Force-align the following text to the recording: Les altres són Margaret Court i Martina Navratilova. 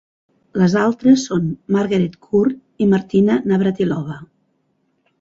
Les 0.61 0.75
altres 0.83 1.25
són 1.29 1.51
Margaret 1.77 2.17
Court 2.31 2.59
i 2.87 2.91
Martina 2.97 3.39
Navratilova. 3.55 4.21